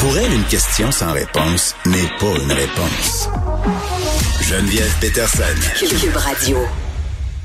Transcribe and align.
Pour 0.00 0.16
elle, 0.16 0.32
une 0.32 0.44
question 0.44 0.90
sans 0.90 1.12
réponse 1.12 1.74
n'est 1.86 2.08
pas 2.18 2.34
une 2.42 2.52
réponse. 2.52 3.28
Geneviève 4.42 4.92
Peterson. 5.00 5.42
Cube 5.78 6.16
Radio. 6.16 6.58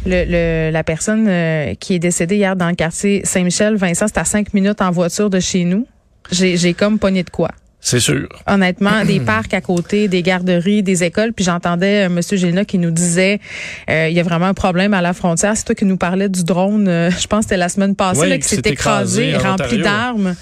Le, 0.06 0.24
le- 0.26 0.72
la 0.72 0.84
personne 0.84 1.26
euh, 1.28 1.74
qui 1.80 1.96
est 1.96 2.00
décédée 2.00 2.36
hier 2.38 2.56
dans 2.56 2.70
le 2.70 2.76
quartier 2.76 3.22
Saint-Michel, 3.26 3.76
Vincent, 3.76 4.06
c'est 4.08 4.20
à 4.20 4.26
cinq 4.26 4.54
minutes 4.54 4.82
en 4.82 4.92
voiture 4.92 5.30
de 5.30 5.40
chez 5.40 5.64
nous. 5.66 5.86
J'ai 6.32 6.56
j'ai 6.58 6.74
comme 6.74 6.98
pogné 7.00 7.24
de 7.24 7.30
quoi. 7.30 7.50
C'est 7.82 8.00
sûr. 8.00 8.28
Honnêtement, 8.48 9.04
des 9.04 9.20
parcs 9.26 9.54
à 9.54 9.62
côté, 9.62 10.08
des 10.08 10.22
garderies, 10.24 10.82
des 10.82 11.04
écoles. 11.04 11.34
Puis 11.34 11.44
j'entendais 11.46 12.06
euh, 12.06 12.10
Monsieur 12.10 12.38
Géna 12.38 12.64
qui 12.66 12.78
nous 12.78 12.92
disait 12.92 13.40
euh, 13.90 14.08
il 14.10 14.16
y 14.16 14.20
a 14.20 14.24
vraiment 14.24 14.46
un 14.48 14.54
problème 14.54 14.94
à 14.94 15.02
la 15.02 15.14
frontière. 15.14 15.54
C'est 15.58 15.66
toi 15.66 15.76
qui 15.76 15.86
nous 15.86 15.98
parlais 15.98 16.30
du 16.30 16.44
drone, 16.44 16.88
euh, 16.88 17.12
je 17.20 17.28
pense 17.28 17.40
que 17.40 17.46
c'était 17.46 17.58
la 17.58 17.70
semaine 17.70 17.96
passée, 17.96 18.22
Oui, 18.22 18.30
là, 18.30 18.38
qui 18.38 18.48
s'est 18.48 18.62
écrasé, 18.64 19.36
rempli 19.36 19.82
d'armes. 19.82 20.36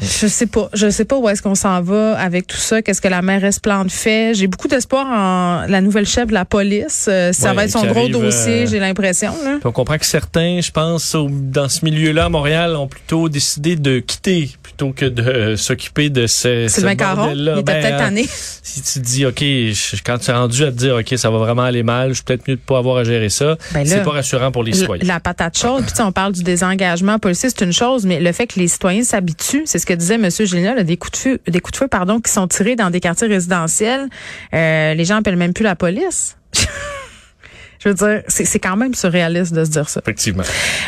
Je 0.00 0.26
sais 0.26 0.46
pas, 0.46 0.68
je 0.74 0.90
sais 0.90 1.04
pas 1.06 1.16
où 1.16 1.26
est-ce 1.28 1.40
qu'on 1.40 1.54
s'en 1.54 1.80
va 1.80 2.18
avec 2.18 2.46
tout 2.46 2.56
ça. 2.58 2.82
Qu'est-ce 2.82 3.00
que 3.00 3.08
la 3.08 3.22
mairesse 3.22 3.58
Plante 3.58 3.90
fait 3.90 4.34
J'ai 4.34 4.46
beaucoup 4.46 4.68
d'espoir 4.68 5.06
en 5.06 5.66
la 5.66 5.80
nouvelle 5.80 6.06
chef 6.06 6.26
de 6.28 6.34
la 6.34 6.44
police. 6.44 7.06
Euh, 7.08 7.32
ça 7.32 7.50
Ouais, 7.50 7.56
va 7.56 7.64
être 7.64 7.70
son 7.70 7.86
gros 7.86 8.00
arrive, 8.00 8.12
dossier, 8.12 8.64
euh, 8.64 8.66
j'ai 8.66 8.78
l'impression. 8.78 9.32
on 9.64 9.72
comprend 9.72 9.96
que 9.96 10.04
certains, 10.04 10.60
je 10.60 10.70
pense, 10.70 11.14
au- 11.14 11.30
dans 11.30 11.68
ce 11.70 11.84
milieu-là 11.84 12.26
à 12.26 12.28
Montréal, 12.28 12.76
ont 12.76 12.88
plutôt 12.88 13.28
décidé 13.30 13.76
de 13.76 13.98
quitter 14.00 14.50
plutôt 14.62 14.92
que 14.92 15.06
de 15.06 15.22
euh, 15.22 15.56
s'occuper 15.56 16.10
de 16.10 16.26
ce, 16.26 16.68
ce 16.68 16.80
Caron, 16.94 17.30
il 17.34 17.48
était 17.48 17.62
Ben, 17.62 17.64
peut-être 17.64 17.94
euh, 17.94 17.98
tanné. 17.98 18.26
Si 18.62 18.82
tu 18.82 19.00
te 19.00 19.04
dis, 19.04 19.24
OK, 19.24 19.40
je- 19.40 19.96
quand 20.04 20.18
tu 20.18 20.30
es 20.30 20.34
rendu 20.34 20.62
à 20.64 20.66
te 20.72 20.76
dire, 20.76 20.96
OK, 20.96 21.14
ça 21.16 21.30
va 21.30 21.38
vraiment 21.38 21.62
aller 21.62 21.82
mal, 21.82 22.10
je 22.10 22.14
suis 22.16 22.24
peut-être 22.24 22.46
mieux 22.46 22.56
de 22.56 22.60
pas 22.60 22.78
avoir 22.78 22.98
à 22.98 23.04
gérer 23.04 23.30
ça, 23.30 23.56
Ben 23.72 23.86
c'est 23.86 24.02
pas 24.02 24.10
rassurant 24.10 24.52
pour 24.52 24.62
les 24.62 24.72
citoyens. 24.74 25.04
la 25.06 25.20
patate 25.20 25.56
chaude, 25.56 25.84
puis 25.86 25.94
on 26.02 26.12
parle 26.12 26.32
du 26.32 26.42
désengagement 26.42 27.18
policier, 27.18 27.48
c'est 27.48 27.64
une 27.64 27.72
chose, 27.72 28.04
mais 28.04 28.20
le 28.20 28.32
fait 28.32 28.46
que 28.46 28.58
les 28.60 28.68
citoyens 28.68 29.02
s'habituent, 29.04 29.62
c'est 29.64 29.78
ce 29.78 29.85
que 29.86 29.94
disait 29.94 30.16
M. 30.16 30.28
Gélinas, 30.30 30.74
là, 30.74 30.82
des 30.82 30.96
coups 30.96 31.12
de 31.12 31.16
feu, 31.16 31.40
des 31.46 31.60
coups 31.60 31.72
de 31.72 31.78
feu, 31.78 31.88
pardon, 31.88 32.20
qui 32.20 32.30
sont 32.30 32.46
tirés 32.48 32.76
dans 32.76 32.90
des 32.90 33.00
quartiers 33.00 33.28
résidentiels, 33.28 34.08
euh, 34.52 34.94
les 34.94 35.04
gens 35.04 35.16
appellent 35.16 35.36
même 35.36 35.54
plus 35.54 35.64
la 35.64 35.76
police. 35.76 36.36
Je 37.82 37.88
veux 37.88 37.94
dire, 37.94 38.22
c'est 38.28 38.58
quand 38.58 38.76
même 38.76 38.94
surréaliste 38.94 39.52
de 39.54 39.64
se 39.64 39.70
dire 39.70 39.88
ça. 39.88 40.00
Effectivement. 40.02 40.42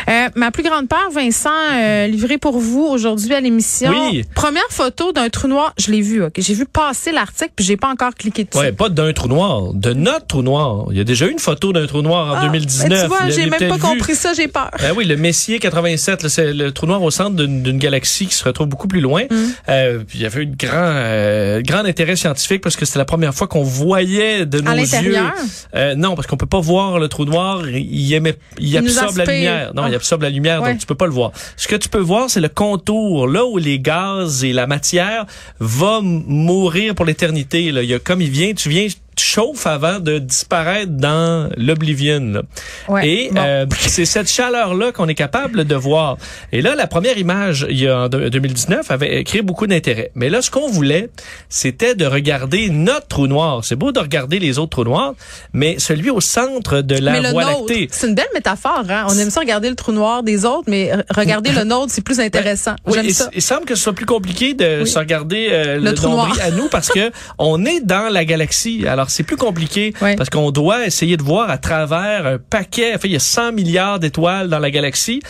Euh, 0.09 0.27
ma 0.35 0.51
plus 0.51 0.63
grande 0.63 0.87
peur, 0.87 1.09
Vincent, 1.13 1.49
euh, 1.73 2.07
livré 2.07 2.37
pour 2.37 2.59
vous 2.59 2.81
aujourd'hui 2.85 3.33
à 3.33 3.39
l'émission. 3.39 3.91
Oui. 4.11 4.23
Première 4.35 4.67
photo 4.69 5.11
d'un 5.11 5.29
trou 5.29 5.47
noir, 5.47 5.73
je 5.77 5.91
l'ai 5.91 6.01
vu. 6.01 6.23
ok. 6.23 6.33
J'ai 6.37 6.53
vu 6.53 6.65
passer 6.65 7.11
l'article, 7.11 7.51
puis 7.55 7.65
j'ai 7.65 7.77
pas 7.77 7.89
encore 7.89 8.13
cliqué 8.15 8.43
dessus. 8.43 8.57
Ouais, 8.59 8.71
pas 8.71 8.89
d'un 8.89 9.13
trou 9.13 9.27
noir, 9.27 9.73
de 9.73 9.93
notre 9.93 10.27
trou 10.27 10.41
noir. 10.41 10.85
Il 10.91 10.97
y 10.97 11.01
a 11.01 11.03
déjà 11.03 11.25
eu 11.27 11.31
une 11.31 11.39
photo 11.39 11.71
d'un 11.73 11.85
trou 11.87 12.01
noir 12.01 12.33
en 12.33 12.37
Ah, 12.37 12.45
2019. 12.45 12.89
ben 12.89 13.01
tu 13.03 13.07
vois, 13.07 13.29
j'ai 13.29 13.45
même 13.49 13.59
pas 13.69 13.75
vu. 13.75 13.81
compris 13.81 14.15
ça, 14.15 14.33
j'ai 14.33 14.47
peur. 14.47 14.71
Ben 14.81 14.93
oui, 14.95 15.05
le 15.05 15.15
Messier 15.17 15.59
87, 15.59 16.23
là, 16.23 16.29
c'est 16.29 16.53
le 16.53 16.71
trou 16.71 16.85
noir 16.87 17.01
au 17.03 17.11
centre 17.11 17.35
d'une 17.35 17.77
galaxie 17.77 18.27
qui 18.27 18.35
se 18.35 18.43
retrouve 18.43 18.67
beaucoup 18.67 18.87
plus 18.87 19.01
loin. 19.01 19.23
Mm. 19.29 19.35
Euh, 19.69 19.99
puis 20.07 20.17
il 20.19 20.21
y 20.21 20.25
avait 20.25 20.41
eu 20.41 20.45
de 20.47 20.55
grand, 20.57 20.71
euh, 20.75 21.61
grand 21.61 21.85
intérêt 21.85 22.15
scientifique 22.15 22.61
parce 22.61 22.75
que 22.75 22.85
c'était 22.85 22.99
la 22.99 23.05
première 23.05 23.33
fois 23.33 23.47
qu'on 23.47 23.63
voyait 23.63 24.45
de 24.45 24.59
nos 24.61 24.71
À 24.71 24.75
yeux. 24.75 24.81
l'intérieur? 24.81 25.33
Euh, 25.75 25.95
non, 25.95 26.15
parce 26.15 26.27
qu'on 26.27 26.37
peut 26.37 26.45
pas 26.45 26.59
voir 26.59 26.88
le 26.97 27.07
trou 27.07 27.25
noir. 27.25 27.67
Il, 27.69 28.13
émet, 28.13 28.35
absorbe 28.75 29.17
la 29.17 29.25
lumière. 29.25 29.73
Non, 29.75 29.83
Ah. 29.83 29.89
il 29.89 29.95
absorbe 29.95 30.23
la 30.23 30.29
lumière, 30.29 30.61
Ouais. 30.61 30.71
donc 30.71 30.79
tu 30.79 30.85
peux 30.87 30.95
pas 30.95 31.05
le 31.05 31.11
voir. 31.11 31.31
Ce 31.57 31.67
que 31.67 31.75
tu 31.75 31.89
peux 31.89 31.99
voir, 31.99 32.29
c'est 32.29 32.39
le 32.41 32.49
contour, 32.49 33.27
là 33.27 33.45
où 33.45 33.57
les 33.57 33.79
gaz 33.79 34.43
et 34.43 34.53
la 34.53 34.65
matière 34.65 35.25
vont 35.59 36.01
mourir 36.01 36.95
pour 36.95 37.05
l'éternité. 37.05 37.71
là. 37.71 37.83
Il 37.83 37.89
y 37.89 37.93
a 37.93 37.99
comme 37.99 38.21
il 38.21 38.29
vient, 38.29 38.53
tu 38.53 38.69
viens, 38.69 38.87
tu 39.19 39.25
chauffes 39.25 39.67
avant 39.67 39.99
de 39.99 40.17
disparaître 40.19 40.91
dans 40.91 41.49
l'oblivion. 41.57 42.41
Ouais. 42.87 43.07
Et 43.07 43.29
Bon. 43.31 43.41
euh, 43.43 43.65
c'est 43.79 44.05
cette 44.05 44.29
chaleur-là 44.29 44.91
qu'on 44.91 45.07
est 45.07 45.15
capable 45.15 45.65
de 45.65 45.75
voir. 45.75 46.17
Et 46.51 46.61
là, 46.61 46.75
la 46.75 46.87
première 46.87 47.17
image, 47.17 47.65
il 47.69 47.79
y 47.81 47.87
a 47.87 48.01
en 48.03 48.09
de- 48.09 48.29
2019, 48.29 48.91
avait 48.91 49.23
créé 49.23 49.41
beaucoup 49.41 49.67
d'intérêt. 49.67 50.11
Mais 50.15 50.29
là, 50.29 50.41
ce 50.41 50.49
qu'on 50.51 50.67
voulait, 50.69 51.09
c'était 51.49 51.95
de 51.95 52.05
regarder 52.05 52.69
notre 52.69 53.07
trou 53.07 53.27
noir. 53.27 53.63
C'est 53.63 53.75
beau 53.75 53.91
de 53.91 53.99
regarder 53.99 54.39
les 54.39 54.57
autres 54.59 54.69
trous 54.71 54.83
noirs, 54.83 55.13
mais 55.53 55.77
celui 55.79 56.09
au 56.09 56.21
centre 56.21 56.81
de 56.81 56.95
la 56.95 57.11
mais 57.13 57.21
le 57.21 57.29
Voie 57.29 57.45
nôtre, 57.45 57.65
lactée. 57.69 57.87
c'est 57.91 58.07
une 58.07 58.15
belle 58.15 58.27
métaphore. 58.33 58.83
Hein? 58.89 59.05
On 59.09 59.17
aime 59.17 59.29
ça 59.29 59.39
regarder 59.41 59.69
le 59.69 59.75
trou 59.75 59.91
noir 59.91 60.23
des 60.23 60.45
autres, 60.45 60.65
mais 60.67 60.91
regarder 61.09 61.51
le 61.51 61.63
nôtre, 61.63 61.91
c'est 61.91 62.03
plus 62.03 62.19
intéressant. 62.19 62.75
Oui, 62.85 62.93
J'aime 62.95 63.05
il, 63.05 63.13
ça. 63.13 63.29
il 63.33 63.41
semble 63.41 63.65
que 63.65 63.75
ce 63.75 63.83
soit 63.83 63.93
plus 63.93 64.05
compliqué 64.05 64.53
de 64.53 64.81
Oui. 64.83 64.87
se 64.89 64.97
regarder 64.99 65.47
euh, 65.51 65.75
le, 65.75 65.81
Le 65.81 65.93
trou 65.93 66.09
noir. 66.09 66.37
à 66.41 66.51
nous 66.51 66.67
parce 66.69 66.89
que 66.89 67.11
on 67.37 67.65
est 67.65 67.81
dans 67.81 68.11
la 68.11 68.25
galaxie. 68.25 68.85
Alors 68.87 69.08
c'est 69.09 69.23
plus 69.23 69.37
compliqué 69.37 69.93
parce 69.99 70.29
qu'on 70.29 70.51
doit 70.51 70.85
essayer 70.85 71.17
de 71.17 71.23
voir 71.23 71.49
à 71.49 71.57
travers 71.57 72.25
un 72.25 72.37
paquet. 72.37 72.93
Enfin, 72.95 73.07
il 73.07 73.13
y 73.13 73.17
a 73.17 73.19
100 73.19 73.51
milliards 73.53 73.99
d'étoiles 73.99 74.49
dans 74.49 74.59
la 74.59 74.71
galaxie 74.71 75.21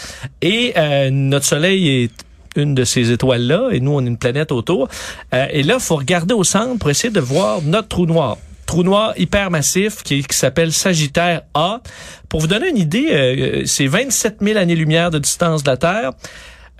et 0.42 0.74
euh, 0.78 1.10
notre 1.10 1.46
Soleil 1.46 2.04
est 2.04 2.12
une 2.56 2.76
de 2.76 2.84
ces 2.84 3.12
étoiles-là, 3.12 3.70
et 3.72 3.80
nous, 3.80 3.92
on 3.92 4.04
est 4.04 4.08
une 4.08 4.18
planète 4.18 4.52
autour. 4.52 4.88
Euh, 5.34 5.46
et 5.52 5.64
là, 5.64 5.80
faut 5.80 5.96
regarder 5.96 6.34
au 6.34 6.44
centre 6.44 6.78
pour 6.80 6.90
essayer 6.90 7.12
de 7.12 7.20
voir 7.20 7.62
notre 7.62 7.88
trou 7.88 8.06
noir. 8.06 8.38
Trou 8.66 8.84
noir 8.84 9.14
hypermassif 9.18 10.04
qui, 10.04 10.24
qui 10.24 10.38
s'appelle 10.38 10.72
Sagittaire 10.72 11.42
A. 11.54 11.82
Pour 12.28 12.40
vous 12.40 12.48
donner 12.48 12.70
une 12.70 12.78
idée, 12.78 13.08
euh, 13.12 13.64
c'est 13.66 13.88
27 13.88 14.38
000 14.42 14.60
années-lumière 14.60 15.10
de 15.10 15.20
distance 15.20 15.64
de 15.64 15.72
la 15.72 15.78
Terre. 15.78 16.12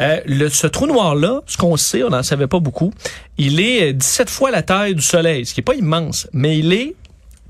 Euh, 0.02 0.22
le, 0.26 0.50
ce 0.50 0.68
trou 0.68 0.88
noir-là, 0.88 1.42
ce 1.46 1.58
qu'on 1.58 1.78
sait, 1.78 2.04
on 2.04 2.10
n'en 2.10 2.24
savait 2.24 2.48
pas 2.48 2.60
beaucoup, 2.60 2.92
il 3.38 3.60
est 3.60 3.90
euh, 3.90 3.94
17 3.94 4.30
fois 4.30 4.52
la 4.52 4.64
taille 4.64 4.96
du 4.96 5.02
Soleil, 5.02 5.46
ce 5.46 5.54
qui 5.54 5.60
est 5.60 5.64
pas 5.64 5.76
immense, 5.76 6.28
mais 6.34 6.58
il 6.58 6.72
est 6.74 6.96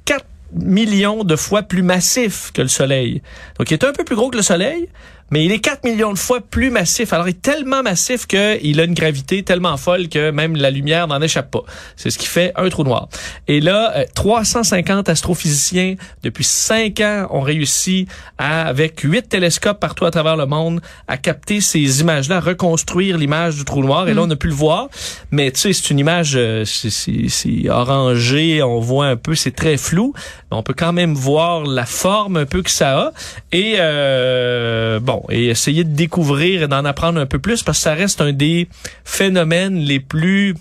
4 0.05 0.25
millions 0.53 1.23
de 1.23 1.35
fois 1.35 1.61
plus 1.61 1.83
massif 1.83 2.51
que 2.51 2.61
le 2.61 2.67
Soleil. 2.67 3.21
Donc, 3.57 3.69
il 3.69 3.75
est 3.75 3.83
un 3.83 3.93
peu 3.93 4.03
plus 4.03 4.15
gros 4.15 4.29
que 4.29 4.37
le 4.37 4.43
Soleil, 4.43 4.89
mais 5.31 5.45
il 5.45 5.51
est 5.51 5.59
4 5.59 5.83
millions 5.83 6.13
de 6.13 6.17
fois 6.17 6.41
plus 6.41 6.69
massif. 6.69 7.13
Alors, 7.13 7.27
il 7.27 7.31
est 7.31 7.41
tellement 7.41 7.83
massif 7.83 8.25
qu'il 8.27 8.79
a 8.79 8.83
une 8.83 8.93
gravité 8.93 9.43
tellement 9.43 9.77
folle 9.77 10.09
que 10.09 10.31
même 10.31 10.55
la 10.55 10.71
lumière 10.71 11.07
n'en 11.07 11.21
échappe 11.21 11.51
pas. 11.51 11.63
C'est 11.95 12.09
ce 12.09 12.17
qui 12.17 12.27
fait 12.27 12.51
un 12.55 12.69
trou 12.69 12.83
noir. 12.83 13.09
Et 13.47 13.59
là, 13.59 13.93
euh, 13.95 14.05
350 14.15 15.09
astrophysiciens, 15.09 15.95
depuis 16.23 16.43
5 16.43 16.99
ans, 17.01 17.27
ont 17.31 17.41
réussi 17.41 18.07
à, 18.37 18.67
avec 18.67 18.99
8 19.01 19.29
télescopes 19.29 19.79
partout 19.79 20.05
à 20.05 20.11
travers 20.11 20.35
le 20.35 20.45
monde, 20.45 20.81
à 21.07 21.17
capter 21.17 21.61
ces 21.61 22.01
images-là, 22.01 22.37
à 22.37 22.39
reconstruire 22.39 23.17
l'image 23.17 23.55
du 23.55 23.65
trou 23.65 23.81
noir. 23.81 24.07
Et 24.07 24.13
là, 24.13 24.21
on 24.23 24.29
a 24.29 24.35
pu 24.35 24.47
le 24.47 24.53
voir. 24.53 24.89
Mais 25.31 25.51
tu 25.51 25.59
sais, 25.59 25.73
c'est 25.73 25.89
une 25.89 25.99
image, 25.99 26.33
euh, 26.35 26.63
c'est 26.65 27.69
orangé, 27.69 28.63
on 28.63 28.79
voit 28.79 29.07
un 29.07 29.15
peu, 29.15 29.35
c'est 29.35 29.55
très 29.55 29.77
flou. 29.77 30.13
Mais 30.51 30.57
on 30.57 30.63
peut 30.63 30.73
quand 30.75 30.93
même 30.93 31.13
voir 31.13 31.63
la 31.63 31.85
forme 31.85 32.37
un 32.37 32.45
peu 32.45 32.61
que 32.61 32.71
ça 32.71 32.99
a. 32.99 33.11
Et 33.51 33.75
euh, 33.77 34.99
bon, 34.99 35.18
et 35.29 35.47
essayer 35.47 35.83
de 35.83 35.95
découvrir 35.95 36.63
et 36.63 36.67
d'en 36.67 36.85
apprendre 36.85 37.19
un 37.19 37.25
peu 37.25 37.39
plus 37.39 37.63
parce 37.63 37.79
que 37.79 37.83
ça 37.83 37.93
reste 37.93 38.21
un 38.21 38.33
des 38.33 38.67
phénomènes 39.03 39.77
les 39.77 39.99
plus 39.99 40.55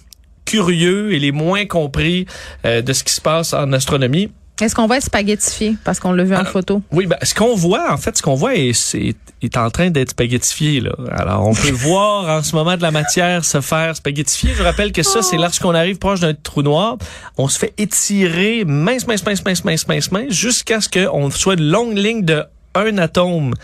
curieux 0.45 1.13
et 1.13 1.19
les 1.19 1.33
moins 1.33 1.67
compris 1.67 2.27
euh, 2.65 2.81
de 2.83 2.93
ce 2.93 3.05
qui 3.05 3.13
se 3.13 3.21
passe 3.21 3.53
en 3.53 3.73
astronomie. 3.73 4.31
Est-ce 4.61 4.75
qu'on 4.75 4.89
va 4.89 4.97
être 4.97 5.05
spaghettifié? 5.05 5.77
Parce 5.85 6.01
qu'on 6.01 6.13
l'a 6.13 6.25
vu 6.25 6.35
en 6.35 6.41
Alors, 6.41 6.51
photo? 6.51 6.83
Oui, 6.91 7.07
ben, 7.07 7.17
ce 7.23 7.33
qu'on 7.33 7.55
voit, 7.55 7.93
en 7.93 7.97
fait, 7.97 8.17
ce 8.17 8.23
qu'on 8.23 8.35
voit 8.35 8.57
est, 8.57 8.97
est 9.43 9.57
en 9.57 9.71
train 9.71 9.91
d'être 9.91 10.11
spaghettifié, 10.11 10.81
là. 10.81 10.93
Alors, 11.13 11.47
on 11.47 11.55
peut 11.55 11.71
voir 11.73 12.39
en 12.39 12.43
ce 12.43 12.57
moment 12.57 12.77
de 12.77 12.83
la 12.83 12.91
matière 12.91 13.45
se 13.45 13.61
faire 13.61 13.95
spaghettifier. 13.95 14.55
Je 14.57 14.63
rappelle 14.65 14.91
que 14.91 15.05
ça, 15.05 15.23
c'est 15.23 15.37
lorsqu'on 15.37 15.75
arrive 15.75 15.99
proche 15.99 16.21
d'un 16.21 16.35
trou 16.35 16.63
noir, 16.63 16.97
on 17.37 17.47
se 17.47 17.57
fait 17.57 17.73
étirer 17.79 18.65
mince, 18.65 19.07
mince, 19.07 19.25
mince, 19.25 19.45
mince, 19.45 19.65
mince, 19.65 19.87
mince, 19.87 20.11
mince, 20.11 20.33
jusqu'à 20.33 20.81
ce 20.81 20.89
qu'on 20.89 21.31
soit 21.31 21.55
une 21.55 21.71
longue 21.71 21.97
ligne 21.97 22.25
de 22.25 22.43
un 22.75 22.99
atome. 22.99 23.55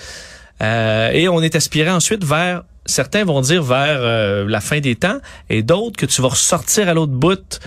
Euh, 0.62 1.10
et 1.12 1.28
on 1.28 1.42
est 1.42 1.56
aspiré 1.56 1.90
ensuite 1.90 2.24
vers 2.24 2.62
certains 2.86 3.24
vont 3.24 3.40
dire 3.40 3.62
vers 3.62 3.98
euh, 4.00 4.44
la 4.48 4.60
fin 4.60 4.80
des 4.80 4.94
temps 4.94 5.18
et 5.50 5.62
d'autres 5.62 5.96
que 5.96 6.06
tu 6.06 6.22
vas 6.22 6.28
ressortir 6.28 6.88
à 6.88 6.94
l'autre 6.94 7.12
bout 7.12 7.60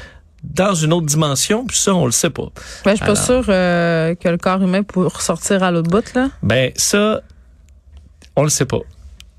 dans 0.43 0.73
une 0.75 0.93
autre 0.93 1.07
dimension, 1.07 1.65
puis 1.65 1.77
ça, 1.77 1.93
on 1.93 2.05
le 2.05 2.11
sait 2.11 2.29
pas. 2.29 2.49
Ben, 2.85 2.91
je 2.91 2.97
suis 2.97 3.05
pas 3.05 3.15
sûre 3.15 3.43
euh, 3.49 4.15
que 4.15 4.29
le 4.29 4.37
corps 4.37 4.61
humain 4.61 4.83
peut 4.83 5.05
ressortir 5.07 5.63
à 5.63 5.71
l'autre 5.71 5.89
bout, 5.89 6.13
là. 6.13 6.29
Ben, 6.43 6.71
ça, 6.75 7.21
on 8.35 8.43
le 8.43 8.49
sait 8.49 8.65
pas. 8.65 8.79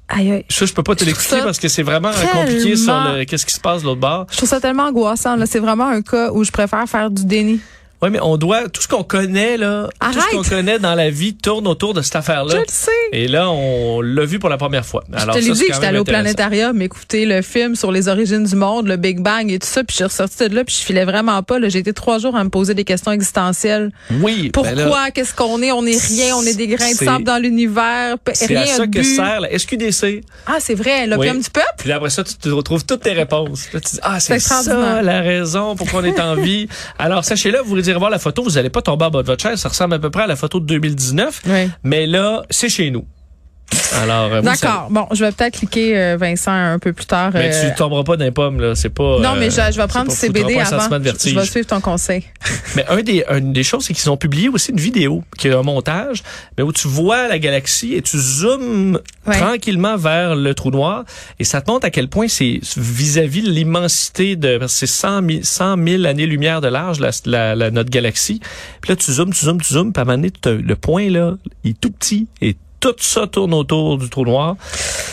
Aïe, 0.08 0.32
aïe. 0.32 0.44
Ça, 0.48 0.66
je 0.66 0.72
peux 0.72 0.82
pas 0.82 0.96
te 0.96 1.04
l'expliquer 1.04 1.42
parce 1.42 1.58
que 1.58 1.68
c'est 1.68 1.82
vraiment 1.82 2.10
compliqué 2.32 2.76
sur 2.76 3.24
qu'est-ce 3.26 3.46
qui 3.46 3.54
se 3.54 3.60
passe 3.60 3.82
de 3.82 3.86
l'autre 3.86 4.00
bord. 4.00 4.26
Je 4.30 4.36
trouve 4.36 4.48
ça 4.48 4.60
tellement 4.60 4.86
angoissant, 4.86 5.36
là. 5.36 5.46
C'est 5.46 5.60
vraiment 5.60 5.86
un 5.86 6.02
cas 6.02 6.30
où 6.32 6.44
je 6.44 6.50
préfère 6.50 6.86
faire 6.88 7.10
du 7.10 7.24
déni. 7.24 7.60
Oui, 8.00 8.10
mais 8.10 8.20
on 8.22 8.36
doit, 8.36 8.68
tout 8.68 8.80
ce 8.80 8.86
qu'on 8.88 9.02
connaît, 9.02 9.56
là, 9.56 9.88
tout 10.00 10.12
ce 10.12 10.18
Arrête! 10.18 10.30
qu'on 10.32 10.42
connaît 10.42 10.78
dans 10.78 10.94
la 10.94 11.10
vie 11.10 11.34
tourne 11.34 11.66
autour 11.66 11.94
de 11.94 12.02
cette 12.02 12.12
Je 12.12 12.18
affaire-là. 12.18 12.54
le 12.54 12.64
sais. 12.68 12.90
Et 13.12 13.26
là, 13.26 13.50
on 13.50 14.00
l'a 14.00 14.24
vu 14.24 14.38
pour 14.38 14.48
la 14.48 14.56
première 14.56 14.86
fois. 14.86 15.02
Alors, 15.12 15.34
je 15.34 15.40
te 15.40 15.44
l'ai 15.46 15.52
dit 15.52 15.64
j'étais 15.72 15.86
allée 15.86 15.98
au 15.98 16.04
planétarium 16.04 16.80
écouter 16.80 17.26
le 17.26 17.42
film 17.42 17.74
sur 17.74 17.90
les 17.90 18.06
origines 18.08 18.44
du 18.44 18.54
monde, 18.56 18.86
le 18.86 18.96
Big 18.96 19.18
Bang 19.20 19.50
et 19.50 19.58
tout 19.58 19.66
ça, 19.66 19.82
puis 19.82 19.92
je 19.94 19.96
suis 19.96 20.04
ressortie 20.04 20.48
de 20.48 20.54
là, 20.54 20.64
puis 20.64 20.76
je 20.78 20.84
filais 20.84 21.04
vraiment 21.04 21.42
pas. 21.42 21.56
J'ai 21.68 21.80
été 21.80 21.92
trois 21.92 22.18
jours 22.18 22.36
à 22.36 22.44
me 22.44 22.50
poser 22.50 22.74
des 22.74 22.84
questions 22.84 23.10
existentielles. 23.10 23.90
Oui. 24.20 24.50
Pourquoi? 24.52 24.72
ben 24.74 24.88
là, 24.88 25.10
Qu'est-ce 25.10 25.34
qu'on 25.34 25.60
est? 25.62 25.72
On 25.72 25.84
est 25.84 26.00
rien. 26.06 26.36
On 26.36 26.42
est 26.44 26.54
des 26.54 26.68
grains 26.68 26.92
de 26.92 26.96
sable 26.96 27.24
dans 27.24 27.38
l'univers. 27.42 28.16
p- 28.18 28.32
c'est 28.34 28.46
Rien 28.46 28.62
à 28.62 28.66
ça 28.66 28.86
que 28.86 29.02
sert 29.02 29.40
la 29.40 29.58
SQDC. 29.58 30.20
Ah, 30.46 30.58
c'est 30.60 30.74
vrai. 30.74 31.06
L'opium 31.06 31.36
Oui. 31.38 31.42
du 31.42 31.50
peuple? 31.50 31.66
Puis 31.78 31.90
après 31.92 32.10
ça, 32.10 32.22
tu 32.22 32.34
te 32.36 32.48
retrouves 32.48 32.84
toutes 32.84 33.02
tes 33.02 33.12
réponses. 33.12 33.72
Là, 33.72 33.80
tu 33.80 33.94
dis, 33.96 34.00
ah, 34.02 34.20
c'est 34.20 34.38
ça 34.38 35.02
la 35.02 35.20
raison 35.20 35.74
pour 35.76 35.90
qu'on 35.90 36.04
est 36.04 36.20
en 36.20 36.34
vie. 36.36 36.68
Alors, 36.98 37.24
sachez-le, 37.24 37.58
vous 37.64 37.87
irez 37.88 37.98
voir 37.98 38.10
la 38.10 38.18
photo, 38.18 38.42
vous 38.42 38.58
allez 38.58 38.70
pas 38.70 38.82
tomber 38.82 39.04
en 39.04 39.10
bas 39.10 39.22
de 39.22 39.26
votre 39.26 39.42
chaise. 39.42 39.58
Ça 39.58 39.68
ressemble 39.68 39.94
à 39.94 39.98
peu 39.98 40.10
près 40.10 40.22
à 40.22 40.26
la 40.26 40.36
photo 40.36 40.60
de 40.60 40.66
2019. 40.66 41.42
Oui. 41.46 41.70
Mais 41.82 42.06
là, 42.06 42.44
c'est 42.50 42.68
chez 42.68 42.90
nous. 42.90 43.04
Alors, 44.00 44.32
euh, 44.32 44.40
D'accord. 44.42 44.88
Bon, 44.90 45.06
je 45.12 45.24
vais 45.24 45.32
peut-être 45.32 45.58
cliquer 45.58 45.96
euh, 45.98 46.16
Vincent 46.18 46.52
un 46.52 46.78
peu 46.78 46.92
plus 46.92 47.06
tard. 47.06 47.30
Mais 47.34 47.50
euh, 47.54 47.68
tu 47.70 47.74
tomberas 47.76 48.02
pas 48.04 48.16
dans 48.16 48.24
les 48.24 48.30
pommes, 48.30 48.60
là. 48.60 48.74
C'est 48.74 48.88
pas. 48.90 49.18
non, 49.20 49.30
euh, 49.34 49.36
mais 49.38 49.50
je, 49.50 49.56
je 49.56 49.60
vais 49.60 49.72
c'est 49.72 49.86
prendre 49.88 50.10
du 50.10 50.14
CBD 50.16 50.58
avant. 50.58 50.88
Je, 51.02 51.30
je 51.30 51.34
vais 51.34 51.44
suivre 51.44 51.66
ton 51.66 51.80
conseil. 51.80 52.24
Mais 52.76 52.84
un 52.88 53.02
des, 53.02 53.24
une 53.30 53.52
des 53.52 53.62
choses, 53.62 53.84
c'est 53.84 53.94
qu'ils 53.94 54.10
ont 54.10 54.16
publié 54.16 54.48
aussi 54.48 54.70
une 54.72 54.80
vidéo 54.80 55.24
qui 55.38 55.48
est 55.48 55.54
un 55.54 55.62
montage, 55.62 56.22
mais 56.56 56.64
où 56.64 56.72
tu 56.72 56.86
vois 56.86 57.28
la 57.28 57.38
galaxie 57.38 57.94
et 57.94 58.02
tu 58.02 58.18
zoomes 58.18 59.00
Ouais. 59.26 59.36
tranquillement 59.38 59.96
vers 59.98 60.34
le 60.36 60.54
trou 60.54 60.70
noir 60.70 61.04
et 61.38 61.44
ça 61.44 61.60
te 61.60 61.70
montre 61.70 61.84
à 61.86 61.90
quel 61.90 62.08
point 62.08 62.28
c'est 62.28 62.60
vis-à-vis 62.78 63.42
de 63.42 63.50
l'immensité 63.50 64.36
de 64.36 64.58
c'est 64.68 64.86
100 64.86 65.20
000, 65.28 65.40
100 65.42 65.76
000 65.86 66.04
années-lumière 66.06 66.62
de 66.62 66.68
large 66.68 66.98
la, 67.00 67.10
la- 67.26 67.54
la- 67.54 67.70
notre 67.70 67.90
galaxie. 67.90 68.40
Puis 68.80 68.90
là, 68.90 68.96
tu 68.96 69.12
zoomes, 69.12 69.34
tu 69.34 69.44
zoomes, 69.44 69.60
tu 69.60 69.74
zoomes, 69.74 69.92
puis 69.92 70.00
à 70.00 70.02
un 70.02 70.16
moment 70.16 70.28
donné, 70.44 70.62
le 70.62 70.76
point 70.76 71.10
là, 71.10 71.34
il 71.64 71.72
est 71.72 71.80
tout 71.80 71.90
petit 71.90 72.26
et 72.40 72.56
tout 72.80 72.94
ça 72.98 73.26
tourne 73.26 73.54
autour 73.54 73.98
du 73.98 74.08
trou 74.08 74.24
noir. 74.24 74.56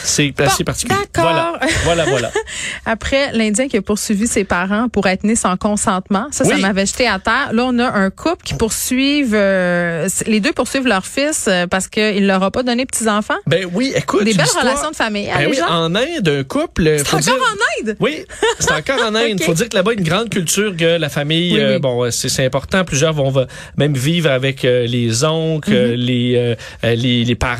C'est 0.03 0.33
assez 0.41 0.63
particulier. 0.63 0.99
d'accord. 0.99 1.31
Voilà, 1.31 1.59
voilà, 1.83 2.05
voilà. 2.05 2.31
Après, 2.85 3.31
l'Indien 3.33 3.67
qui 3.67 3.77
a 3.77 3.81
poursuivi 3.81 4.27
ses 4.27 4.43
parents 4.43 4.87
pour 4.89 5.07
être 5.07 5.23
né 5.23 5.35
sans 5.35 5.57
consentement, 5.57 6.27
ça, 6.31 6.45
ça 6.45 6.57
m'avait 6.57 6.85
jeté 6.85 7.07
à 7.07 7.17
terre. 7.19 7.49
Là, 7.53 7.65
on 7.65 7.79
a 7.79 7.89
un 7.89 8.09
couple 8.11 8.43
qui 8.45 8.53
poursuivent, 8.53 9.33
euh, 9.33 10.07
les 10.27 10.39
deux 10.39 10.51
poursuivent 10.53 10.85
leur 10.87 11.05
fils 11.05 11.45
euh, 11.47 11.65
parce 11.67 11.87
qu'il 11.87 12.27
leur 12.27 12.43
a 12.43 12.51
pas 12.51 12.61
donné 12.63 12.85
petits-enfants. 12.85 13.33
Ben 13.47 13.67
oui, 13.73 13.93
écoute. 13.95 14.23
Des 14.23 14.33
belles 14.33 14.45
relations 14.59 14.91
de 14.91 14.95
famille, 14.95 15.27
Ben 15.35 15.47
oui, 15.49 15.55
gens? 15.57 15.67
en 15.69 15.95
Inde, 15.95 16.27
un 16.27 16.43
couple. 16.43 16.97
C'est 16.97 17.07
encore 17.07 17.19
dire- 17.21 17.33
en 17.33 17.87
Inde? 17.89 17.95
Oui, 17.99 18.25
c'est 18.59 18.71
encore 18.73 19.01
en 19.01 19.15
Inde. 19.15 19.37
Il 19.39 19.43
faut 19.43 19.53
dire 19.53 19.69
que 19.69 19.75
là-bas, 19.75 19.93
il 19.93 19.95
y 19.95 19.97
a 19.97 20.01
une 20.03 20.09
grande 20.09 20.29
culture 20.29 20.75
que 20.77 20.97
la 20.97 21.09
famille, 21.09 21.53
Oui, 21.55 21.59
euh, 21.61 21.73
oui. 21.75 21.79
bon, 21.79 22.03
euh, 22.03 22.11
c'est 22.11 22.29
c'est 22.29 22.45
important. 22.45 22.83
Plusieurs 22.85 23.13
vont 23.13 23.33
même 23.77 23.95
vivre 23.95 24.29
avec 24.29 24.65
euh, 24.65 24.85
les 24.85 25.23
oncles, 25.23 25.71
les, 25.71 26.33
euh, 26.35 26.55
les 26.95 27.23
les 27.23 27.35
parents 27.35 27.54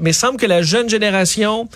Mais 0.00 0.10
il 0.10 0.14
semble 0.14 0.38
que 0.38 0.46
la 0.46 0.62
jeune 0.62 0.88
génération 0.88 1.68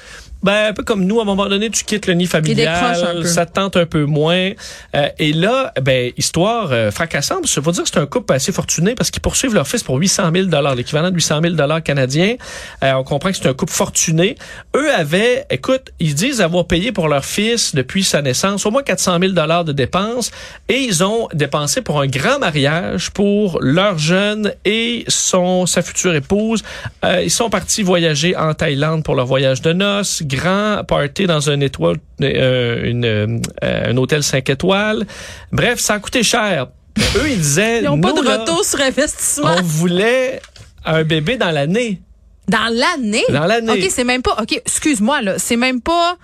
ben, 0.46 0.68
un 0.68 0.72
peu 0.72 0.84
comme 0.84 1.04
nous, 1.04 1.18
à 1.18 1.22
un 1.22 1.26
moment 1.26 1.48
donné, 1.48 1.70
tu 1.70 1.82
quittes 1.82 2.06
le 2.06 2.14
nid 2.14 2.26
familial, 2.26 3.26
ça 3.26 3.46
te 3.46 3.52
tente 3.52 3.76
un 3.76 3.84
peu 3.84 4.04
moins. 4.04 4.52
Euh, 4.94 5.08
et 5.18 5.32
là, 5.32 5.72
ben, 5.82 6.12
histoire 6.16 6.68
euh, 6.70 6.92
fracassante. 6.92 7.40
Il 7.44 7.62
faut 7.62 7.72
dire 7.72 7.82
que 7.82 7.88
c'est 7.88 7.98
un 7.98 8.06
couple 8.06 8.32
assez 8.32 8.52
fortuné 8.52 8.94
parce 8.94 9.10
qu'ils 9.10 9.22
poursuivent 9.22 9.54
leur 9.54 9.66
fils 9.66 9.82
pour 9.82 9.96
800 9.96 10.30
000 10.32 10.74
l'équivalent 10.76 11.10
de 11.10 11.16
800 11.16 11.40
000 11.42 11.80
canadiens. 11.80 12.36
Euh, 12.84 12.92
on 12.92 13.02
comprend 13.02 13.30
que 13.30 13.36
c'est 13.36 13.48
un 13.48 13.54
couple 13.54 13.72
fortuné. 13.72 14.36
Eux 14.76 14.92
avaient, 14.94 15.46
écoute, 15.50 15.90
ils 15.98 16.14
disent 16.14 16.40
avoir 16.40 16.66
payé 16.66 16.92
pour 16.92 17.08
leur 17.08 17.24
fils 17.24 17.74
depuis 17.74 18.04
sa 18.04 18.22
naissance 18.22 18.66
au 18.66 18.70
moins 18.70 18.84
400 18.84 19.18
000 19.20 19.32
de 19.32 19.72
dépenses 19.72 20.30
et 20.68 20.78
ils 20.78 21.02
ont 21.02 21.28
dépensé 21.34 21.82
pour 21.82 22.00
un 22.00 22.06
grand 22.06 22.38
mariage 22.38 23.10
pour 23.10 23.58
leur 23.60 23.98
jeune 23.98 24.52
et 24.64 25.04
son 25.08 25.66
sa 25.66 25.82
future 25.82 26.14
épouse. 26.14 26.62
Euh, 27.04 27.22
ils 27.24 27.30
sont 27.30 27.50
partis 27.50 27.82
voyager 27.82 28.36
en 28.36 28.54
Thaïlande 28.54 29.02
pour 29.02 29.16
leur 29.16 29.26
voyage 29.26 29.60
de 29.60 29.72
noces, 29.72 30.22
grand 30.36 30.84
party 30.84 31.26
dans 31.26 31.50
un 31.50 31.60
étoile, 31.60 31.96
euh, 32.22 32.84
une, 32.84 33.04
euh, 33.04 33.38
un 33.62 33.96
hôtel 33.96 34.22
5 34.22 34.48
étoiles. 34.50 35.06
Bref, 35.52 35.78
ça 35.80 35.94
a 35.94 35.98
coûté 35.98 36.22
cher. 36.22 36.68
Eux, 37.16 37.28
ils 37.30 37.38
disaient, 37.38 37.80
Ils 37.80 37.84
n'ont 37.84 38.00
pas 38.00 38.12
de 38.12 38.22
là, 38.22 38.38
retour 38.38 38.64
sur 38.64 38.80
investissement. 38.80 39.54
on 39.58 39.62
voulait 39.62 40.40
un 40.84 41.04
bébé 41.04 41.36
dans 41.36 41.50
l'année. 41.50 42.00
Dans 42.48 42.72
l'année? 42.72 43.24
Dans 43.30 43.44
l'année. 43.44 43.72
OK, 43.72 43.90
c'est 43.90 44.04
même 44.04 44.22
pas. 44.22 44.36
OK, 44.40 44.52
excuse-moi, 44.52 45.20
là. 45.22 45.38
C'est 45.38 45.56
même 45.56 45.80
pas. 45.80 46.16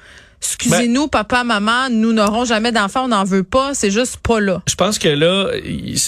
Excusez-nous, 0.44 1.06
papa, 1.06 1.44
maman, 1.44 1.88
nous 1.88 2.12
n'aurons 2.12 2.44
jamais 2.44 2.72
d'enfants, 2.72 3.04
on 3.04 3.08
n'en 3.08 3.24
veut 3.24 3.44
pas, 3.44 3.74
c'est 3.74 3.90
juste 3.92 4.16
pas 4.16 4.40
là. 4.40 4.60
Je 4.68 4.74
pense 4.74 4.98
que 4.98 5.08
là, 5.08 5.50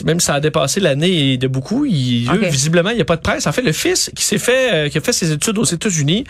même 0.05 0.19
si 0.19 0.27
ça 0.27 0.35
a 0.35 0.41
dépassé 0.41 0.81
l'année 0.81 1.37
de 1.37 1.47
beaucoup, 1.47 1.85
il, 1.85 2.29
eux, 2.29 2.41
Ok. 2.43 2.51
visiblement, 2.51 2.91
il 2.91 2.97
n'y 2.97 3.03
a 3.03 3.05
pas 3.05 3.17
de 3.17 3.23
presse. 3.23 3.47
En 3.47 3.53
fait, 3.53 3.63
le 3.63 3.73
fils 3.73 4.11
qui 4.15 4.25
s'est 4.25 4.39
fait, 4.39 4.73
euh, 4.73 4.89
qui 4.89 4.99
a 4.99 5.01
fait 5.01 5.13
ses 5.13 5.31
études 5.31 5.59
aux 5.59 5.65
États-Unis, 5.65 6.25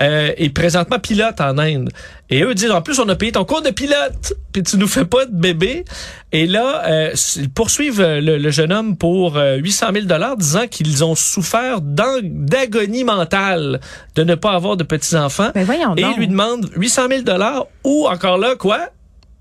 euh, 0.00 0.30
est 0.36 0.50
présentement 0.50 0.98
pilote 1.00 1.40
en 1.40 1.58
Inde. 1.58 1.90
Et 2.30 2.42
eux 2.42 2.54
disent, 2.54 2.70
en 2.70 2.82
plus, 2.82 2.98
on 2.98 3.08
a 3.08 3.14
payé 3.16 3.32
ton 3.32 3.44
cours 3.44 3.62
de 3.62 3.70
pilote, 3.70 4.34
puis 4.52 4.62
tu 4.62 4.76
nous 4.76 4.86
fais 4.86 5.06
pas 5.06 5.24
de 5.24 5.34
bébé. 5.34 5.84
Et 6.30 6.46
là, 6.46 6.82
euh, 6.86 7.14
ils 7.36 7.48
poursuivent 7.48 8.00
euh, 8.02 8.20
le, 8.20 8.36
le 8.36 8.50
jeune 8.50 8.70
homme 8.72 8.96
pour 8.98 9.38
euh, 9.38 9.56
800 9.56 9.86
000 9.94 10.04
dollars, 10.06 10.36
disant 10.36 10.66
qu'ils 10.66 11.04
ont 11.04 11.14
souffert 11.14 11.80
d'agonie 11.80 13.04
mentale 13.04 13.80
de 14.14 14.24
ne 14.24 14.34
pas 14.34 14.52
avoir 14.52 14.76
de 14.76 14.84
petits 14.84 15.16
enfants. 15.16 15.50
Ben 15.54 15.66
Et 15.96 16.02
ils 16.02 16.18
lui 16.18 16.28
demandent 16.28 16.70
800 16.76 17.08
000 17.08 17.22
dollars 17.22 17.66
ou 17.84 18.06
encore 18.06 18.36
là 18.36 18.56
quoi? 18.56 18.90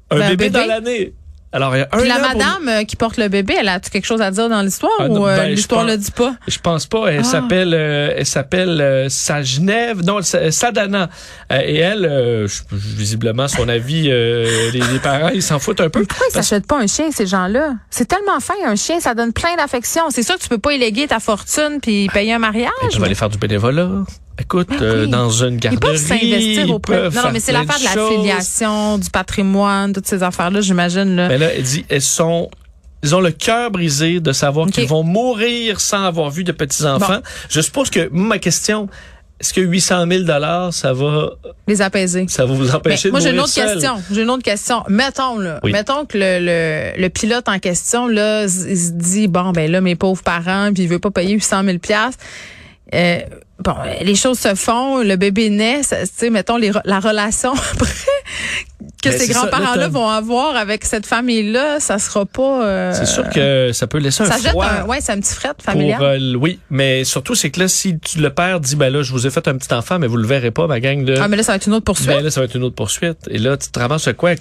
Un 0.09 0.19
Ben, 0.19 0.29
bébé. 0.29 0.49
dans 0.49 0.65
l'année. 0.65 1.13
Alors 1.53 1.75
il 1.75 1.79
y 1.79 1.81
a 1.81 1.87
un 1.93 1.97
Puis 1.99 2.07
la 2.09 2.19
madame 2.19 2.67
euh, 2.67 2.83
qui 2.83 2.95
porte 2.97 3.15
le 3.17 3.29
bébé, 3.29 3.55
elle 3.59 3.69
a 3.69 3.79
quelque 3.79 4.05
chose 4.05 4.21
à 4.21 4.31
dire 4.31 4.49
dans 4.49 4.61
l'histoire 4.61 4.91
Ah, 4.99 5.07
ou 5.07 5.25
euh, 5.25 5.37
ben, 5.37 5.45
je 5.45 5.55
l'histoire 5.55 5.81
pense- 5.83 5.91
le 5.91 5.97
dit 5.97 6.11
pas? 6.11 6.35
Je 6.47 6.59
pense 6.59 6.85
pas. 6.87 7.07
Elle 7.07 7.19
Ah. 7.21 7.23
s'appelle, 7.23 7.73
euh, 7.73 8.13
elle 8.17 8.25
s'appelle 8.25 8.81
euh, 8.81 9.07
Sajnev, 9.09 10.03
non 10.03 10.21
Sa- 10.21 10.51
Sadana. 10.51 11.09
Euh, 11.53 11.59
et 11.63 11.77
elle, 11.77 12.05
euh, 12.05 12.47
visiblement, 12.71 13.47
son 13.47 13.69
avis, 13.69 14.09
euh, 14.11 14.71
les, 14.71 14.81
les 14.81 14.99
parents, 14.99 15.29
ils 15.29 15.41
s'en 15.41 15.57
foutent 15.59 15.79
un 15.81 15.89
peu. 15.89 16.03
Pourquoi 16.03 16.27
ils 16.29 16.33
s'achètent 16.33 16.67
pas 16.67 16.79
un 16.79 16.87
chien, 16.87 17.11
ces 17.11 17.25
gens-là? 17.27 17.75
C'est 17.89 18.07
tellement 18.07 18.39
fin, 18.41 18.53
un 18.65 18.75
chien, 18.75 18.99
ça 18.99 19.13
donne 19.15 19.31
plein 19.31 19.55
d'affection. 19.55 20.03
C'est 20.09 20.23
sûr 20.23 20.35
que 20.35 20.41
tu 20.43 20.49
peux 20.49 20.57
pas 20.59 20.73
éléguer 20.73 21.07
ta 21.07 21.19
fortune 21.21 21.79
puis 21.81 22.09
payer 22.13 22.33
un 22.33 22.39
mariage. 22.39 22.71
Ils 22.83 22.95
peuvent 22.95 23.03
aller 23.05 23.15
faire 23.15 23.29
du 23.29 23.37
bénévolat. 23.37 23.89
Écoute, 24.39 24.67
Ben 24.69 24.81
euh, 24.81 25.03
oui. 25.05 25.09
dans 25.09 25.29
une 25.29 25.55
Ils 25.55 25.59
garderie, 25.59 25.79
peuvent 25.79 25.97
s'investir 25.97 26.65
ils 26.65 26.71
auprès. 26.71 27.09
Non, 27.09 27.23
non, 27.23 27.29
mais 27.33 27.39
c'est 27.39 27.51
l'affaire 27.51 27.79
de 27.79 27.83
la 27.85 27.93
choses. 27.93 28.11
filiation, 28.11 28.97
du 28.97 29.09
patrimoine, 29.09 29.93
toutes 29.93 30.07
ces 30.07 30.21
affaires-là, 30.23 30.61
j'imagine. 30.61 31.15
Là. 31.15 31.27
Mais 31.27 31.37
là, 31.37 31.53
elle 31.53 31.63
dit, 31.63 31.85
elles 31.89 32.01
sont, 32.01 32.49
ils 33.03 33.15
ont 33.15 33.19
le 33.21 33.31
cœur 33.31 33.71
brisé 33.71 34.19
de 34.19 34.31
savoir 34.31 34.67
qu'ils 34.67 34.87
vont 34.87 35.03
mourir 35.03 35.79
sans 35.79 36.03
avoir 36.03 36.29
vu 36.29 36.43
de 36.43 36.51
petits 36.51 36.85
enfants. 36.85 37.19
Je 37.49 37.61
suppose 37.61 37.89
que 37.89 38.09
ma 38.11 38.37
question, 38.37 38.87
est-ce 39.39 39.53
que 39.53 39.61
800 39.61 40.05
000 40.09 40.23
dollars, 40.23 40.73
ça 40.73 40.93
va, 40.93 41.31
Les 41.67 41.81
apaiser. 41.81 42.25
ça 42.27 42.45
va 42.45 42.53
vous 42.53 42.63
Mais 42.65 42.75
empêcher 42.75 43.09
moi, 43.11 43.19
de 43.19 43.23
j'ai 43.25 43.29
une 43.31 43.35
mourir 43.37 43.45
autre 43.45 43.53
seul? 43.53 43.73
question. 43.73 44.01
J'ai 44.11 44.21
une 44.21 44.29
autre 44.29 44.43
question. 44.43 44.83
Mettons, 44.87 45.37
là, 45.39 45.59
Oui. 45.63 45.71
mettons 45.71 46.05
que 46.05 46.17
le, 46.17 46.39
le, 46.95 47.01
le 47.01 47.09
pilote 47.09 47.47
en 47.49 47.57
question, 47.59 48.07
là, 48.07 48.43
il 48.43 48.49
se 48.77 48.91
dit, 48.91 49.27
bon, 49.27 49.51
ben 49.51 49.69
là, 49.71 49.81
mes 49.81 49.95
pauvres 49.95 50.23
parents, 50.23 50.71
puis 50.73 50.83
il 50.83 50.89
veut 50.89 50.99
pas 50.99 51.11
payer 51.11 51.33
800 51.33 51.63
000 51.65 51.77
piastres. 51.79 52.23
Euh, 52.93 53.19
bon, 53.59 53.73
les 54.01 54.15
choses 54.15 54.39
se 54.39 54.55
font, 54.55 55.01
le 55.03 55.15
bébé 55.15 55.49
naît, 55.49 55.81
tu 55.81 55.95
sais, 56.15 56.29
mettons 56.29 56.57
les, 56.57 56.71
la 56.85 56.99
relation 56.99 57.53
après 57.73 57.89
que 59.03 59.09
Ben, 59.09 59.17
ces 59.19 59.27
grands-parents-là 59.27 59.87
vont 59.89 60.07
avoir 60.07 60.55
avec 60.55 60.83
cette 60.85 61.05
famille-là, 61.05 61.79
ça 61.79 61.99
sera 61.99 62.25
pas. 62.25 62.63
euh, 62.65 62.93
C'est 62.93 63.05
sûr 63.05 63.29
que 63.29 63.71
ça 63.73 63.85
peut 63.87 63.97
laisser 63.99 64.23
un 64.23 64.25
ça 64.25 64.37
jette 64.37 64.51
froid. 64.51 64.65
un, 64.65 64.85
ouais, 64.85 64.99
c'est 65.01 65.11
un 65.11 65.19
petit 65.19 65.33
fret 65.35 65.49
pour, 65.53 65.63
familial. 65.65 66.01
euh, 66.01 66.15
l- 66.15 66.35
oui, 66.37 66.59
mais 66.69 67.03
surtout, 67.03 67.35
c'est 67.35 67.49
que 67.51 67.59
là, 67.59 67.67
si 67.67 67.99
tu, 67.99 68.19
le 68.19 68.29
père 68.33 68.59
dit, 68.59 68.75
ben 68.75 68.91
là, 68.91 69.03
je 69.03 69.11
vous 69.11 69.27
ai 69.27 69.29
fait 69.29 69.47
un 69.47 69.57
petit 69.57 69.73
enfant, 69.73 69.99
mais 69.99 70.07
vous 70.07 70.17
le 70.17 70.25
verrez 70.27 70.51
pas, 70.51 70.65
ma 70.67 70.79
gang 70.79 71.03
de... 71.03 71.15
ah, 71.19 71.27
mais 71.27 71.37
là, 71.37 71.43
ça 71.43 71.51
va 71.51 71.57
être 71.57 71.67
une 71.67 71.73
autre 71.73 71.85
poursuite. 71.85 72.07
ben 72.07 72.23
là, 72.23 72.31
ça 72.31 72.39
va 72.41 72.45
être 72.45 72.55
une 72.55 72.63
autre 72.63 72.75
poursuite. 72.75 73.19
Et 73.29 73.37
là, 73.37 73.57
tu 73.57 73.69
te 73.69 73.79
ramasses 73.79 74.09
quoi? 74.17 74.31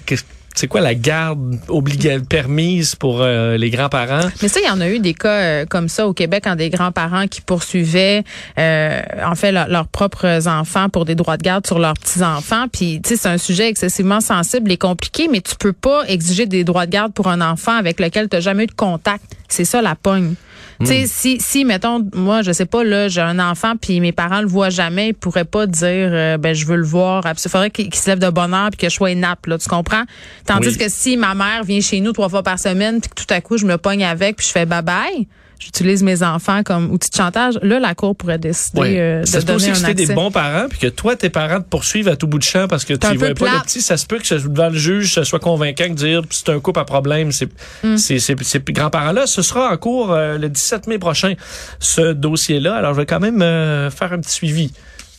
C'est 0.57 0.67
quoi 0.67 0.81
la 0.81 0.95
garde 0.95 1.59
obliga 1.67 2.19
permise 2.19 2.95
pour 2.95 3.21
euh, 3.21 3.57
les 3.57 3.69
grands-parents? 3.69 4.27
Mais 4.41 4.47
ça, 4.47 4.59
il 4.59 4.65
y 4.67 4.69
en 4.71 4.81
a 4.81 4.89
eu 4.89 4.97
des 4.99 5.13
cas 5.13 5.29
euh, 5.29 5.65
comme 5.67 5.87
ça 5.87 6.07
au 6.07 6.13
Québec, 6.13 6.47
en 6.47 6.55
des 6.55 6.71
grands-parents 6.71 7.27
qui 7.27 7.41
poursuivaient, 7.41 8.23
euh, 8.57 9.01
en 9.23 9.35
fait, 9.35 9.51
leur- 9.51 9.67
leurs 9.67 9.87
propres 9.87 10.47
enfants 10.47 10.89
pour 10.89 11.05
des 11.05 11.13
droits 11.13 11.37
de 11.37 11.43
garde 11.43 11.67
sur 11.67 11.77
leurs 11.77 11.93
petits-enfants. 11.93 12.65
Puis, 12.73 12.99
tu 13.03 13.09
sais, 13.09 13.17
c'est 13.17 13.29
un 13.29 13.37
sujet 13.37 13.67
excessivement 13.69 14.19
sensible 14.19 14.71
et 14.71 14.77
compliqué, 14.77 15.27
mais 15.31 15.41
tu 15.41 15.55
peux 15.59 15.73
pas 15.73 16.03
exiger 16.07 16.47
des 16.47 16.63
droits 16.63 16.87
de 16.87 16.91
garde 16.91 17.13
pour 17.13 17.27
un 17.27 17.39
enfant 17.41 17.77
avec 17.77 17.99
lequel 17.99 18.27
tu 18.27 18.35
n'as 18.35 18.41
jamais 18.41 18.63
eu 18.63 18.67
de 18.67 18.71
contact. 18.71 19.23
C'est 19.47 19.63
ça 19.65 19.81
la 19.83 19.93
pogne. 19.93 20.33
Tu 20.79 20.85
sais, 20.85 21.05
si, 21.07 21.37
si, 21.39 21.65
mettons, 21.65 22.07
moi, 22.13 22.41
je 22.43 22.51
sais 22.51 22.65
pas, 22.65 22.83
là, 22.83 23.07
j'ai 23.07 23.21
un 23.21 23.39
enfant 23.39 23.73
puis 23.81 23.99
mes 23.99 24.11
parents 24.11 24.41
le 24.41 24.47
voient 24.47 24.69
jamais, 24.69 25.09
ils 25.09 25.13
pourraient 25.13 25.43
pas 25.45 25.65
dire, 25.65 26.09
euh, 26.11 26.37
ben, 26.37 26.53
je 26.53 26.65
veux 26.65 26.75
le 26.75 26.83
voir. 26.85 27.23
Il 27.25 27.49
faudrait 27.49 27.71
qu'il 27.71 27.93
se 27.93 28.07
lève 28.09 28.19
de 28.19 28.29
bonne 28.29 28.53
heure 28.53 28.69
puis 28.69 28.77
que 28.77 28.89
je 28.89 28.93
sois 28.95 29.11
inapte, 29.11 29.47
là, 29.47 29.57
tu 29.57 29.67
comprends? 29.67 30.03
Tandis 30.45 30.67
Oui. 30.69 30.77
que 30.77 30.89
si 30.89 31.17
ma 31.17 31.33
mère 31.33 31.63
vient 31.63 31.81
chez 31.81 31.99
nous 31.99 32.11
trois 32.11 32.29
fois 32.29 32.43
par 32.43 32.59
semaine 32.59 33.01
puis 33.01 33.09
que 33.09 33.15
tout 33.23 33.33
à 33.33 33.41
coup, 33.41 33.57
je 33.57 33.65
me 33.65 33.77
pogne 33.77 34.03
avec 34.03 34.37
puis 34.37 34.45
je 34.45 34.51
fais 34.51 34.65
bye-bye, 34.65 35.27
j'utilise 35.59 36.03
mes 36.03 36.23
enfants 36.23 36.63
comme 36.63 36.91
outil 36.91 37.09
de 37.09 37.15
chantage, 37.15 37.59
là, 37.61 37.79
la 37.79 37.95
cour 37.95 38.15
pourrait 38.15 38.37
décider 38.37 38.79
Oui. 38.81 38.99
euh, 38.99 39.21
de 39.21 39.25
ça 39.25 39.41
se 39.41 39.45
donner 39.45 39.55
aussi 39.57 39.69
un 39.69 39.73
que 39.73 39.91
accès. 39.91 39.93
des 40.07 40.13
bons 40.13 40.31
parents, 40.31 40.67
puis 40.69 40.79
que 40.79 40.87
toi, 40.87 41.15
tes 41.15 41.29
parents 41.29 41.59
te 41.59 41.67
poursuivent 41.67 42.07
à 42.07 42.15
tout 42.15 42.27
bout 42.27 42.39
de 42.39 42.43
champ 42.43 42.67
parce 42.67 42.85
que 42.85 42.93
tu 42.93 42.99
peu 43.07 43.15
voyais 43.17 43.33
pas 43.33 43.45
le 43.53 43.61
petit. 43.63 43.81
Ça 43.81 43.97
se 43.97 44.05
peut 44.05 44.19
que 44.19 44.35
devant 44.47 44.69
le 44.69 44.77
juge, 44.77 45.13
ça 45.13 45.23
soit 45.25 45.39
convaincant 45.39 45.89
de 45.89 45.93
dire 45.93 46.21
c'est 46.29 46.49
un 46.49 46.59
couple 46.59 46.79
à 46.79 46.85
problème. 46.85 47.31
C'est, 47.31 47.49
Mm. 47.83 47.97
c'est, 47.97 48.19
c'est- 48.19 48.43
ces 48.43 48.59
grands-parents-là, 48.59 49.27
ce 49.27 49.41
sera 49.41 49.71
en 49.71 49.77
cours 49.77 50.11
euh, 50.11 50.37
le 50.37 50.49
17 50.49 50.87
mai 50.87 50.99
prochain, 50.99 51.33
ce 51.79 52.13
dossier-là. 52.13 52.75
Alors, 52.75 52.93
je 52.93 52.99
vais 52.99 53.05
quand 53.05 53.19
même 53.19 53.41
euh, 53.41 53.89
faire 53.91 54.13
un 54.13 54.19
petit 54.19 54.31
suivi 54.31 54.71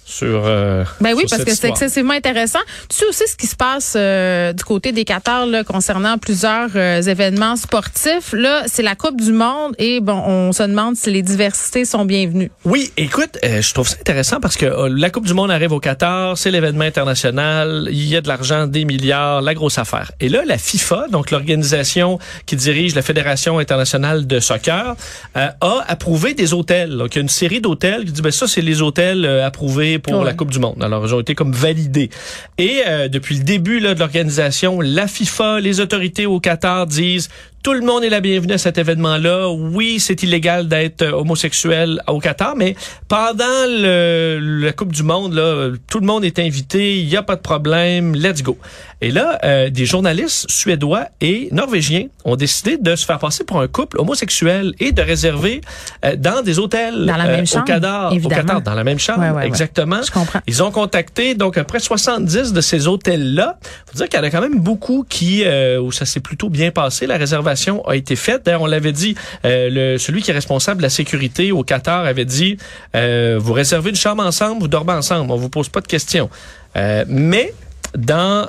sur. 0.09 0.43
euh, 0.47 0.85
Ben 1.01 1.13
oui, 1.15 1.21
sur 1.21 1.31
parce 1.31 1.43
cette 1.43 1.49
que 1.49 1.55
c'est 1.55 1.69
excessivement 1.69 2.15
intéressant. 2.15 2.59
Tu 2.89 2.97
sais 2.97 3.07
aussi 3.07 3.25
ce 3.29 3.37
qui 3.37 3.47
se 3.47 3.57
passe 3.57 3.95
euh, 3.97 4.53
du 4.53 4.65
côté 4.65 4.93
des 4.93 5.05
Qatar 5.05 5.47
là, 5.47 5.65
concernant 5.65 6.17
plusieurs 6.19 6.71
euh, 6.75 7.03
événements 7.03 7.57
sportifs. 7.57 8.33
Là, 8.33 8.63
c'est 8.67 8.83
la 8.83 8.95
Coupe 8.95 9.21
du 9.21 9.33
Monde 9.33 9.75
et 9.79 10.01
bon, 10.01 10.15
on 10.27 10.53
se 10.53 10.63
demande 10.63 10.97
si 10.97 11.11
les 11.11 11.23
diversités 11.23 11.85
sont 11.85 12.05
bienvenues. 12.05 12.51
Oui, 12.65 12.91
écoute, 12.97 13.39
euh, 13.45 13.61
je 13.61 13.75
trouve 13.75 13.87
ça 13.89 13.97
intéressant 14.01 14.41
parce 14.41 14.57
que 14.57 14.67
euh, 14.67 14.89
la 14.91 15.11
Coupe 15.11 15.27
du 15.27 15.35
Monde 15.35 15.51
arrive 15.51 15.73
au 15.73 15.81
Qatar, 15.81 16.39
c'est 16.39 16.51
l'événement 16.51 16.85
international, 16.85 17.89
il 17.91 18.09
y 18.09 18.17
a 18.17 18.21
de 18.21 18.29
l'argent, 18.29 18.67
des 18.67 18.85
milliards, 18.85 19.43
la 19.43 19.55
grosse 19.55 19.79
affaire. 19.79 20.13
Et 20.21 20.29
là, 20.29 20.43
la 20.47 20.59
FIFA, 20.59 21.07
donc 21.11 21.31
l'organisation 21.31 22.19
qui 22.47 22.57
dirige 22.57 22.95
la 22.95 23.03
Fédération 23.03 23.59
internationale 23.59 24.27
de 24.27 24.41
soccer, 24.41 24.97
euh, 25.37 25.49
a 25.61 25.85
approuvé 25.87 26.35
des 26.35 26.55
hôtels. 26.55 26.97
Donc, 26.97 27.15
il 27.15 27.19
y 27.19 27.21
a 27.21 27.23
une 27.23 27.29
série 27.29 27.61
d'hôtels 27.61 28.05
qui 28.05 28.13
dit, 28.13 28.23
ben 28.23 28.33
ça, 28.33 28.47
c'est 28.47 28.61
les 28.61 28.81
hôtels 28.83 29.25
euh, 29.25 29.47
approuvés 29.47 29.98
qualifiés 29.99 30.13
pour 30.13 30.21
Ouais. 30.21 30.25
la 30.31 30.35
Coupe 30.35 30.51
du 30.51 30.59
Monde. 30.59 30.83
Alors, 30.83 31.05
ils 31.07 31.15
ont 31.15 31.21
été 31.21 31.35
comme 31.35 31.53
validés. 31.53 32.11
Et 32.59 32.83
euh, 32.87 33.09
depuis 33.09 33.37
le 33.39 33.45
début 33.45 33.81
là, 33.81 33.95
de 33.95 33.99
l'organisation, 34.01 34.81
la 34.81 35.07
FIFA, 35.07 35.61
les 35.61 35.81
autorités 35.81 36.27
au 36.27 36.41
Qatar 36.41 36.87
disent 36.87 37.29
tout 37.63 37.73
le 37.73 37.81
monde 37.81 38.05
est 38.05 38.09
la 38.09 38.21
bienvenue 38.21 38.53
à 38.53 38.59
cet 38.59 38.79
événement-là. 38.79 39.49
Oui, 39.51 39.99
c'est 40.01 40.23
illégal 40.23 40.69
d'être 40.69 41.03
euh, 41.03 41.13
homosexuel 41.13 42.01
au 42.07 42.19
Qatar, 42.21 42.55
mais 42.57 42.77
pendant 43.09 43.45
le, 43.69 44.39
la 44.63 44.73
Coupe 44.73 44.93
du 44.93 45.03
Monde, 45.03 45.35
là, 45.35 45.71
tout 45.91 45.99
le 46.01 46.07
monde 46.07 46.25
est 46.25 46.39
invité, 46.39 46.99
il 47.01 47.09
n'y 47.09 47.17
a 47.17 47.23
pas 47.23 47.37
de 47.37 47.41
problème, 47.41 48.15
let's 48.15 48.43
go. 48.43 48.57
Et 49.01 49.11
là, 49.11 49.39
euh, 49.45 49.71
des 49.71 49.87
journalistes 49.87 50.51
suédois 50.51 51.07
et 51.21 51.49
norvégiens 51.53 52.07
ont 52.25 52.35
décidé 52.37 52.79
de 52.79 52.97
se 52.97 53.07
faire 53.07 53.19
passer 53.19 53.45
pour 53.45 53.61
un 53.61 53.69
couple 53.69 54.01
homosexuel 54.01 54.75
et 54.81 54.91
de 54.91 55.03
réserver 55.03 55.61
euh, 56.05 56.17
dans 56.17 56.43
des 56.43 56.59
hôtels 56.59 57.07
Dans 57.07 57.17
la 57.17 57.27
euh, 57.27 57.37
même 57.37 57.43
au 57.43 57.47
chambre, 57.47 57.65
Qatar, 57.65 58.13
au. 58.13 58.29
Qatar, 58.29 58.61
dans 58.63 58.75
la 58.75 58.85
même 58.85 58.99
chambre, 58.99 59.21
Ouais, 59.21 59.31
ouais, 59.31 59.37
ouais. 59.37 59.47
exactement. 59.47 60.01
Je 60.05 60.11
comprends. 60.11 60.41
Ils 60.47 60.63
ont 60.63 60.71
contacté 60.73 61.35
donc 61.35 61.59
après 61.59 61.79
70 61.79 62.53
de 62.53 62.61
ces 62.61 62.89
hôtels-là. 62.89 63.59
Faut 63.87 63.97
dire 63.97 64.09
qu'il 64.09 64.19
y 64.19 64.23
en 64.23 64.27
a 64.27 64.31
quand 64.31 64.41
même 64.41 64.59
beaucoup 64.59 65.05
qui 65.09 65.45
euh, 65.45 65.81
où 65.81 65.93
ça 65.93 66.05
s'est 66.05 66.21
plutôt 66.21 66.49
bien 66.49 66.71
passé. 66.73 67.07
La 67.07 67.17
réservation 67.17 67.48
a 67.87 67.97
été 67.97 68.17
faite. 68.17 68.45
D'ailleurs, 68.45 68.63
on 68.63 68.67
l'avait 68.67 68.93
dit. 68.93 69.15
euh, 69.45 69.71
le, 69.71 69.99
celui 69.99 70.23
qui 70.23 70.31
est 70.31 70.35
responsable 70.35 70.79
de 70.79 70.83
la 70.83 70.91
sécurité 70.91 71.53
au 71.53 71.63
Qatar 71.63 72.05
avait 72.05 72.25
dit 72.25 72.57
euh, 72.95 73.37
vous 73.41 73.53
réservez 73.53 73.91
une 73.91 73.97
chambre 73.97 74.25
ensemble, 74.25 74.61
vous 74.61 74.69
dormez 74.69 74.93
ensemble. 74.93 75.31
On 75.31 75.37
vous 75.37 75.49
pose 75.49 75.69
pas 75.69 75.81
de 75.81 75.87
questions. 75.87 76.31
Euh, 76.77 77.05
mais 77.09 77.55
dans 77.97 78.49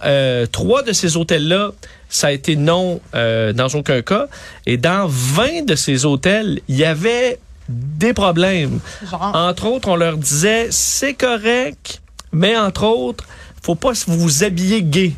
trois 0.51 0.83
de 0.83 0.91
ces 0.91 1.15
hôtels-là, 1.15 1.71
ça 2.09 2.27
a 2.27 2.31
été 2.31 2.55
non 2.55 2.99
dans 3.13 3.69
aucun 3.73 4.01
cas. 4.01 4.27
Et 4.65 4.77
dans 4.77 5.07
20 5.07 5.65
de 5.65 5.75
ces 5.75 6.05
hôtels, 6.05 6.59
il 6.67 6.75
y 6.75 6.83
avait 6.83 7.39
des 7.69 8.13
problèmes. 8.13 8.79
Genre? 9.09 9.31
Entre 9.33 9.65
autres, 9.67 9.87
on 9.87 9.95
leur 9.95 10.17
disait 10.17 10.67
c'est 10.71 11.13
correct, 11.13 12.01
mais 12.33 12.57
entre 12.57 12.83
autres, 12.83 13.25
faut 13.63 13.75
pas 13.75 13.93
vous 14.07 14.43
habiller 14.43 14.81
gay. 14.83 15.13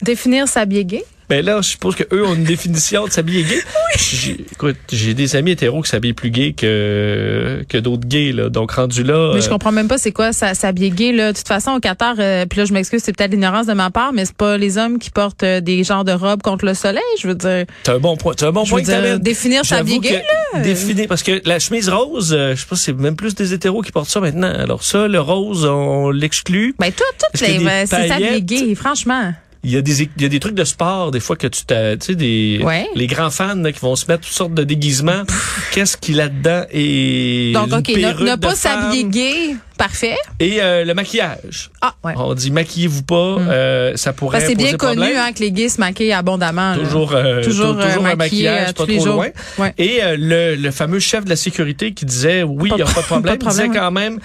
Définir 0.00 0.48
s'habiller 0.48 0.84
gay? 0.84 1.04
Ben 1.32 1.42
là, 1.42 1.62
je 1.62 1.68
suppose 1.70 1.94
que 1.94 2.04
eux 2.12 2.26
ont 2.26 2.34
une 2.34 2.44
définition 2.44 3.06
de 3.06 3.10
s'habiller 3.10 3.44
gay. 3.44 3.62
J'ai- 3.96 4.44
Écoute, 4.52 4.76
j'ai 4.92 5.14
des 5.14 5.34
amis 5.34 5.52
hétéros 5.52 5.80
qui 5.80 5.88
s'habillent 5.88 6.12
plus 6.12 6.30
gay 6.30 6.52
que 6.52 7.64
que 7.70 7.78
d'autres 7.78 8.06
gays 8.06 8.32
là. 8.32 8.50
Donc 8.50 8.72
rendu 8.72 9.02
là, 9.02 9.32
Mais 9.32 9.40
je 9.40 9.46
euh, 9.46 9.48
comprends 9.48 9.72
même 9.72 9.88
pas 9.88 9.96
c'est 9.96 10.12
quoi 10.12 10.34
ça 10.34 10.52
s'habiller 10.52 10.90
gay 10.90 11.10
là. 11.12 11.32
De 11.32 11.38
toute 11.38 11.48
façon 11.48 11.70
au 11.70 11.80
Qatar, 11.80 12.16
euh, 12.18 12.44
puis 12.44 12.58
là 12.58 12.66
je 12.66 12.74
m'excuse, 12.74 13.00
c'est 13.02 13.16
peut-être 13.16 13.30
l'ignorance 13.30 13.64
de 13.66 13.72
ma 13.72 13.88
part, 13.88 14.12
mais 14.12 14.26
c'est 14.26 14.36
pas 14.36 14.58
les 14.58 14.76
hommes 14.76 14.98
qui 14.98 15.08
portent 15.08 15.42
euh, 15.42 15.62
des 15.62 15.84
genres 15.84 16.04
de 16.04 16.12
robes 16.12 16.42
contre 16.42 16.66
le 16.66 16.74
soleil. 16.74 17.00
Je 17.18 17.28
veux 17.28 17.34
dire, 17.34 17.64
t'as 17.82 17.94
un 17.94 17.98
bon 17.98 18.18
point. 18.18 18.34
T'as 18.34 18.48
un 18.48 18.52
bon 18.52 18.66
je 18.66 18.70
point 18.70 18.82
que 18.82 18.86
dire 18.86 19.18
définir 19.18 19.64
s'habiller 19.64 20.00
gay. 20.00 20.22
que 20.52 20.62
définir 20.62 21.08
parce 21.08 21.22
que 21.22 21.40
la 21.46 21.58
chemise 21.58 21.88
rose, 21.88 22.34
euh, 22.36 22.54
je 22.54 22.60
sais 22.60 22.66
pas, 22.68 22.76
si 22.76 22.82
c'est 22.82 22.92
même 22.92 23.16
plus 23.16 23.34
des 23.34 23.54
hétéros 23.54 23.80
qui 23.80 23.90
portent 23.90 24.10
ça 24.10 24.20
maintenant. 24.20 24.52
Alors 24.52 24.82
ça, 24.82 25.08
le 25.08 25.18
rose, 25.18 25.64
on 25.64 26.10
l'exclut. 26.10 26.74
Ben 26.78 26.92
tout, 26.92 27.38
des 27.42 27.58
ben, 27.64 27.86
c'est 27.86 28.08
s'habiller 28.08 28.42
gay, 28.42 28.74
franchement. 28.74 29.32
Il 29.64 29.70
y 29.70 29.76
a 29.76 29.82
des 29.82 30.02
il 30.02 30.22
y 30.22 30.24
a 30.24 30.28
des 30.28 30.40
trucs 30.40 30.56
de 30.56 30.64
sport 30.64 31.12
des 31.12 31.20
fois 31.20 31.36
que 31.36 31.46
tu 31.46 31.64
t'as- 31.64 31.96
tu 31.96 32.06
sais 32.06 32.14
des 32.16 32.60
Ouais. 32.64 32.86
les 32.96 33.06
grands 33.06 33.30
fans 33.30 33.54
là, 33.54 33.70
qui 33.70 33.78
vont 33.78 33.94
se 33.94 34.06
mettre 34.06 34.22
toutes 34.24 34.32
sortes 34.36 34.54
de 34.54 34.64
déguisements. 34.64 35.22
Qu'est-ce 35.70 35.96
qu'il 35.96 36.20
a 36.20 36.24
là-dedans 36.24 36.64
et 36.72 37.52
Donc 37.54 37.72
ok, 37.72 37.88
ne, 37.88 38.34
pas 38.36 38.56
s'habiller 38.56 39.04
gay, 39.04 39.54
parfait. 39.78 40.16
et 40.40 40.60
euh, 40.60 40.84
le 40.84 40.94
maquillage. 40.94 41.70
Ah 41.80 41.94
ouais. 42.02 42.14
On 42.16 42.34
dit 42.34 42.50
maquillez-vous 42.50 43.04
pas, 43.04 43.38
Mm. 43.38 43.48
euh, 43.50 43.96
ça 43.96 44.12
pourrait 44.12 44.40
que 44.40 44.46
c'est 44.48 44.54
bien 44.56 44.76
connu 44.76 44.96
problème. 44.96 45.16
hein, 45.16 45.32
que 45.32 45.38
les 45.40 45.52
gays 45.52 45.68
se 45.68 45.78
maquillent 45.80 46.12
abondamment. 46.12 46.72
là. 46.72 46.78
Toujours, 46.78 47.12
euh, 47.14 47.42
Toujours, 47.44 47.74
tou- 47.74 47.80
euh, 47.82 47.88
toujours 47.88 48.06
un 48.06 48.16
maquillage 48.16 48.62
euh, 48.70 48.72
pas 48.72 48.82
tous 48.84 48.86
les 48.90 48.96
trop 48.96 49.04
jours. 49.06 49.14
loin. 49.14 49.28
Ouais. 49.58 49.74
Et 49.78 50.02
euh, 50.02 50.16
le, 50.18 50.56
le 50.56 50.70
fameux 50.72 50.98
chef 50.98 51.24
de 51.24 51.30
la 51.30 51.36
sécurité 51.36 51.92
qui 51.92 52.04
disait 52.04 52.42
oui, 52.42 52.68
il 52.72 52.74
n'y 52.76 52.82
a 52.82 52.84
pas 52.86 53.00
de 53.00 53.06
problème, 53.06 53.38
pas 53.38 53.44
de 53.44 53.48
disait 53.48 53.62
problème, 53.68 53.80
quand 53.80 53.90
même 53.92 54.18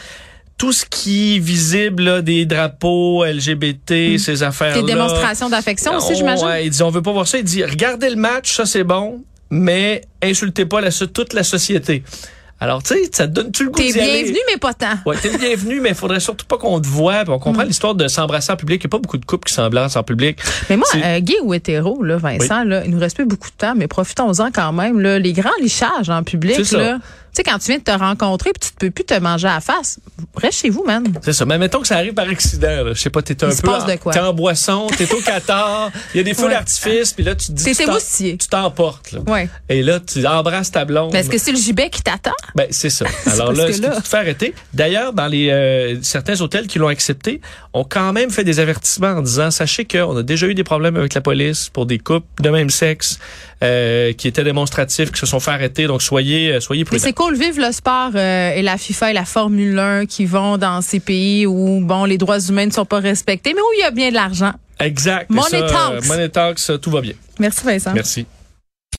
tout 0.57 0.73
ce 0.73 0.85
qui 0.85 1.35
est 1.35 1.39
visible, 1.39 2.03
là, 2.03 2.21
des 2.21 2.45
drapeaux 2.45 3.23
LGBT, 3.23 4.17
ces 4.17 4.41
affaires-là. 4.43 4.81
Des 4.81 4.87
démonstrations 4.91 5.49
d'affection 5.49 5.95
aussi, 5.97 6.15
j'imagine? 6.15 6.45
ouais, 6.47 6.65
il 6.65 6.69
dit 6.71 6.81
on 6.83 6.89
veut 6.89 7.01
pas 7.03 7.11
voir 7.11 7.27
ça. 7.27 7.37
Il 7.37 7.43
dit 7.43 7.63
regardez 7.63 8.09
le 8.09 8.15
match, 8.15 8.55
ça 8.55 8.65
c'est 8.65 8.83
bon, 8.83 9.23
mais 9.51 10.01
insultez 10.23 10.65
pas 10.65 10.81
la, 10.81 10.89
toute 10.91 11.33
la 11.33 11.43
société. 11.43 12.03
Alors 12.59 12.81
tu 12.81 12.95
sais, 12.95 13.01
ça 13.11 13.27
te 13.27 13.33
donne 13.33 13.51
tu 13.51 13.65
le 13.65 13.69
goût 13.69 13.77
T'es 13.77 13.93
bienvenu, 13.93 14.39
mais 14.51 14.57
pas 14.57 14.73
tant. 14.73 14.95
Ouais, 15.05 15.15
t'es 15.21 15.37
bienvenu, 15.37 15.79
mais 15.79 15.89
il 15.89 15.95
faudrait 15.95 16.19
surtout 16.19 16.47
pas 16.47 16.57
qu'on 16.57 16.81
te 16.81 16.87
voie. 16.87 17.23
On 17.27 17.37
comprend 17.37 17.63
Mm. 17.63 17.67
l'histoire 17.67 17.93
de 17.93 18.07
s'embrasser 18.07 18.51
en 18.51 18.55
public. 18.55 18.81
Il 18.83 18.87
n'y 18.87 18.89
a 18.89 18.93
pas 18.93 18.97
beaucoup 18.97 19.19
de 19.19 19.25
couples 19.25 19.47
qui 19.47 19.53
s'embrassent 19.53 19.95
en 19.95 20.01
public. 20.01 20.39
Mais 20.67 20.75
moi, 20.75 20.87
euh, 20.95 21.19
gay 21.19 21.35
ou 21.43 21.53
hétéro, 21.53 22.01
là, 22.01 22.17
Vincent, 22.17 22.63
là, 22.63 22.81
il 22.83 22.89
nous 22.89 22.99
reste 22.99 23.15
plus 23.15 23.27
beaucoup 23.27 23.51
de 23.51 23.55
temps, 23.55 23.75
mais 23.75 23.85
profitons-en 23.87 24.49
quand 24.51 24.73
même. 24.73 24.99
Là, 24.99 25.19
les 25.19 25.33
grands 25.33 25.51
lichages 25.61 26.09
en 26.09 26.23
public, 26.23 26.65
ça. 26.65 26.97
Sais, 27.37 27.43
quand 27.43 27.57
tu 27.59 27.67
viens 27.67 27.77
de 27.77 27.83
te 27.83 27.91
rencontrer 27.91 28.51
puis 28.51 28.69
tu 28.69 28.71
te 28.75 28.85
peux 28.85 28.91
plus 28.91 29.05
te 29.05 29.17
manger 29.19 29.47
à 29.47 29.55
la 29.55 29.61
face, 29.61 29.99
reste 30.35 30.59
chez 30.59 30.69
vous, 30.69 30.83
man. 30.85 31.05
C'est 31.23 31.33
ça. 31.33 31.45
Mais 31.45 31.57
mettons 31.57 31.81
que 31.81 31.87
ça 31.87 31.95
arrive 31.97 32.13
par 32.13 32.27
accident. 32.27 32.87
Je 32.89 32.93
sais 32.93 33.09
pas, 33.09 33.21
t'es 33.21 33.43
un 33.43 33.49
Il 33.49 33.55
se 33.55 33.61
peu 33.61 33.67
passe 33.71 33.85
de 33.85 33.91
en, 33.93 33.97
quoi? 33.97 34.13
t'es 34.13 34.19
en 34.19 34.33
boisson, 34.33 34.87
t'es 34.97 35.11
au 35.13 35.19
Qatar, 35.21 35.91
il 36.13 36.17
y 36.17 36.19
a 36.21 36.23
des 36.23 36.33
feux 36.33 36.43
Ouais. 36.45 36.49
d'artifice, 36.51 37.13
puis 37.13 37.23
là 37.23 37.35
tu 37.35 37.47
te 37.47 37.51
dis 37.53 37.63
T'es 37.63 38.37
tu 38.37 38.47
t'emportes. 38.49 39.11
là. 39.11 39.19
Ouais. 39.27 39.49
Et 39.69 39.83
là 39.83 39.99
tu 39.99 40.25
embrasses 40.25 40.71
ta 40.71 40.85
blonde. 40.85 41.11
Mais 41.13 41.19
est-ce 41.19 41.29
que 41.29 41.37
c'est 41.37 41.51
le 41.51 41.57
gibet 41.57 41.89
qui 41.89 42.01
t'attend? 42.01 42.31
Ben, 42.55 42.67
c'est 42.71 42.89
ça. 42.89 43.05
Alors 43.25 43.47
parce 43.47 43.57
là, 43.57 43.65
que 43.65 43.69
est-ce 43.71 43.81
que 43.81 43.87
là- 43.87 43.95
tu 43.97 44.01
te 44.01 44.07
fais 44.07 44.17
arrêter? 44.17 44.53
D'ailleurs, 44.73 45.13
dans 45.13 45.27
les 45.27 45.49
euh, 45.49 45.97
certains 46.01 46.39
hôtels 46.41 46.67
qui 46.67 46.79
l'ont 46.79 46.87
accepté, 46.87 47.41
ont 47.73 47.83
quand 47.83 48.13
même 48.13 48.29
fait 48.31 48.43
des 48.43 48.59
avertissements 48.59 49.07
en 49.09 49.21
disant 49.21 49.51
sachez 49.51 49.85
qu'on 49.85 50.17
a 50.17 50.23
déjà 50.23 50.47
eu 50.47 50.53
des 50.55 50.63
problèmes 50.63 50.95
avec 50.95 51.13
la 51.13 51.21
police 51.21 51.69
pour 51.69 51.85
des 51.85 51.99
couples 51.99 52.25
de 52.41 52.49
même 52.49 52.69
sexe 52.69 53.19
euh, 53.63 54.13
qui 54.13 54.27
étaient 54.27 54.43
démonstratifs, 54.43 55.11
qui 55.11 55.19
se 55.19 55.25
sont 55.25 55.39
fait 55.39 55.51
arrêter. 55.51 55.87
Donc 55.87 56.01
soyez 56.01 56.53
euh, 56.53 56.59
soyez 56.59 56.85
prudents. 56.85 57.03
c'est 57.03 57.13
cool, 57.13 57.35
vive 57.35 57.59
le 57.59 57.71
sport 57.71 58.11
euh, 58.13 58.51
et 58.51 58.61
la 58.61 58.77
FIFA 58.77 59.11
et 59.11 59.13
la 59.13 59.25
Formule 59.25 59.79
1 59.79 60.05
qui 60.05 60.25
vont 60.25 60.57
dans 60.57 60.81
ces 60.81 60.99
pays 60.99 61.47
où, 61.47 61.79
bon, 61.81 62.05
les 62.05 62.19
droits 62.19 62.39
humains 62.39 62.67
ne 62.67 62.71
sont 62.71 62.85
pas 62.85 62.99
respectés, 62.99 63.53
mais 63.55 63.61
où 63.61 63.73
il 63.77 63.81
y 63.81 63.83
a 63.83 63.91
bien 63.91 64.09
de 64.09 64.15
l'argent. 64.15 64.53
Exact. 64.79 65.29
Money 65.31 65.49
ça, 65.49 65.67
talks. 65.67 66.05
Money 66.05 66.29
talks, 66.29 66.79
tout 66.81 66.91
va 66.91 67.01
bien. 67.01 67.13
Merci, 67.39 67.65
Vincent. 67.65 67.93
Merci. 67.93 68.27